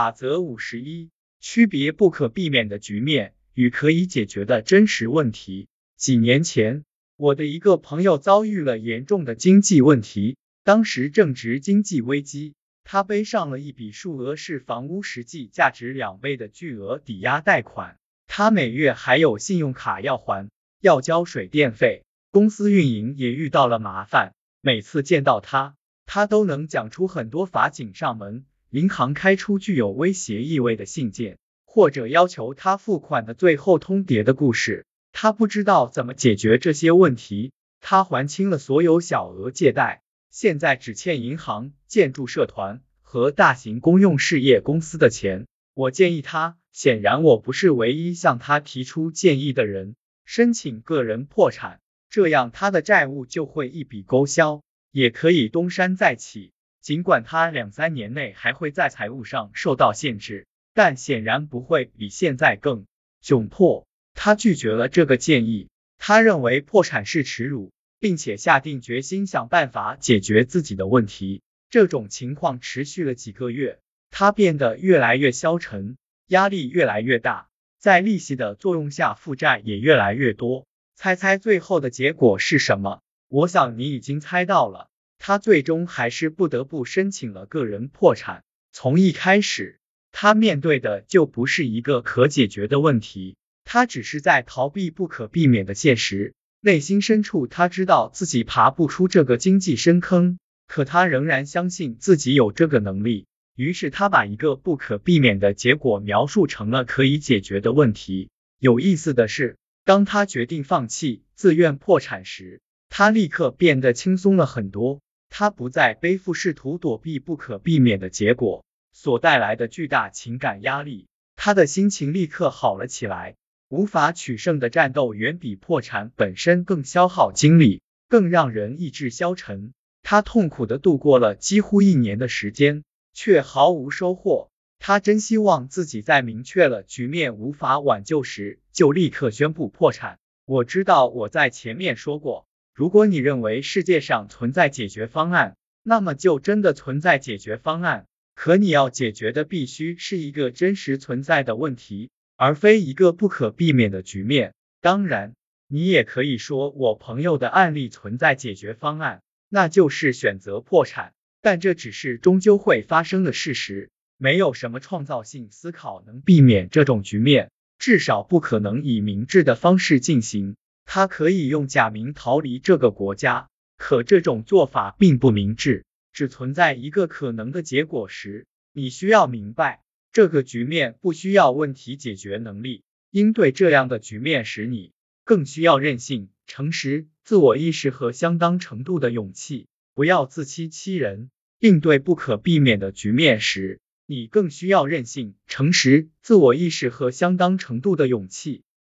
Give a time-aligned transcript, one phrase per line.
[0.00, 5.68] 法则五十一：区别不可避免的局面与可以解决的真实问题。
[5.94, 6.84] 几年前，
[7.18, 20.48] 我的一个朋友遭遇了严重的经济问题，当时正值经济危机，他背上了一笔数额是房屋实际价值两倍的巨额抵押贷款，他每月还有信用卡要还，
[20.80, 24.32] 要交水电费，公司运营也遇到了麻烦。
[24.62, 25.74] 每次见到他，
[26.06, 28.46] 他都能讲出很多法警上门。
[28.70, 37.52] 银行开出具有威胁意味的信件，或者要求他付款的最后通牒的故事，他不知道怎么解决这些问题。
[37.80, 45.46] 他还清了所有小额借贷，现在只欠银行、建筑社团和大型公用事业公司的钱。
[45.74, 54.62] 我建议他，显然我不是唯一向他提出建议的人，申请个人破产，这样他的债务就会一笔勾销，
[54.92, 56.52] 也可以东山再起。
[56.80, 62.86] 尽管他两三年内还会在财务上受到限制，但显然不会比现在更
[63.22, 63.86] 窘迫。
[64.14, 71.42] 他拒绝了这个建议，他认为破产是耻辱，并且下定决心想办法解决自己的问题。
[71.68, 73.78] 这种情况持续了几个月，
[74.10, 80.66] 他变得越来越消沉，压力越来越大，在利息的作用下，负债也越来越多。
[80.96, 83.00] 猜猜最后的结果是什么？
[83.28, 84.89] 我想你已经猜到了。
[85.22, 88.42] 他最终还是不得不申请了个人破产。
[88.72, 89.78] 从一开始，
[90.12, 96.32] 他面对的就不是一个可解决的问题，他只是在逃避不可避免的现实。
[96.62, 103.26] 内心深处，他知道自己爬不出这个经济深坑，可他仍然相信自己有这个能力。
[103.56, 108.30] 于是，他把一个不可避免的结果描述成了可以解决的问题。
[108.58, 115.00] 有意思的是，当他决定放弃、自愿破产时，他立刻变得轻松了很多。
[115.30, 121.06] 他不再背负试图躲避不可避免的结果所带来的巨大情感压力，
[121.36, 123.36] 他的心情立刻好了起来。
[123.68, 129.72] 无法取胜的战斗远比破产本身更消耗精力，更让人意志消沉。
[130.02, 132.82] 他痛苦的度过了几乎一年的时间，
[133.14, 134.50] 却毫无收获。
[134.80, 140.18] 他真希望自己在明确了局面无法挽救时，就立刻宣布破产。
[140.46, 142.48] 我知道我在前面说过。
[142.80, 148.06] 如果你认为世界上存在解决方案，那么就真的存在解决方案。
[148.34, 154.54] 可你要解决的必须是一个真实存在的问题，而非一个不可避免的局面。
[154.80, 155.34] 当然，
[155.68, 159.20] 你也可以说我朋友的案例存在解决方案，
[159.50, 161.12] 那就是选择破产。
[161.42, 170.56] 但这只是终究会发生的事实，没有什么创造性思考能避免这种局面，至少不可能以明智的方式进行。
[170.92, 175.84] 他可以用假名逃离这个国家，可这种做法并不明智。
[176.12, 182.82] 只存在一个可能的结果时，你需要明白，这个局面不需要问题解决能力。
[183.12, 184.90] 应对这样的局面时，你
[185.22, 189.68] 更需要韧性、诚实、自我意识和相当程度的勇气。
[189.94, 191.30] 不要自欺欺人。
[191.60, 198.64] 应对不可避免的局面时，你更需要韧性、诚实、自我意识和相当程度的勇气。